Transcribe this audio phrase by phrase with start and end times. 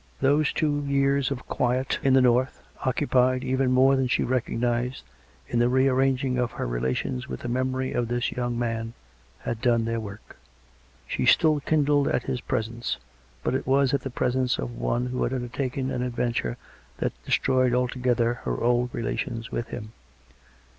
[0.19, 5.03] Those two years of quiet in the norths occupied^ even more than she recog nised^
[5.47, 8.93] in the rearranging of her relations with the memory of this young man,
[9.41, 10.37] had done their work.
[11.07, 12.97] She still kindled at his presence;
[13.43, 16.57] but it was at the presence of one who had undertaken an adventure
[16.97, 19.91] that destroyed altogether her old relations with him.